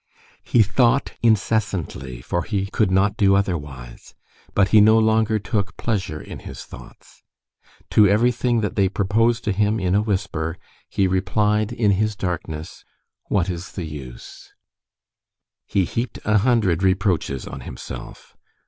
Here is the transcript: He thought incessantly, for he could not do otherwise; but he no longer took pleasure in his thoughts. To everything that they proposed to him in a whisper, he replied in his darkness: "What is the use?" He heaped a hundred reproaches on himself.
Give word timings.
He 0.43 0.63
thought 0.63 1.13
incessantly, 1.21 2.21
for 2.23 2.41
he 2.41 2.65
could 2.65 2.89
not 2.89 3.15
do 3.17 3.35
otherwise; 3.35 4.15
but 4.55 4.69
he 4.69 4.81
no 4.81 4.97
longer 4.97 5.37
took 5.37 5.77
pleasure 5.77 6.19
in 6.19 6.39
his 6.39 6.65
thoughts. 6.65 7.21
To 7.91 8.07
everything 8.07 8.61
that 8.61 8.75
they 8.75 8.89
proposed 8.89 9.43
to 9.43 9.51
him 9.51 9.79
in 9.79 9.93
a 9.93 10.01
whisper, 10.01 10.57
he 10.89 11.05
replied 11.05 11.71
in 11.71 11.91
his 11.91 12.15
darkness: 12.15 12.83
"What 13.27 13.47
is 13.47 13.73
the 13.73 13.85
use?" 13.85 14.51
He 15.67 15.85
heaped 15.85 16.17
a 16.25 16.39
hundred 16.39 16.81
reproaches 16.81 17.45
on 17.45 17.59
himself. 17.59 18.35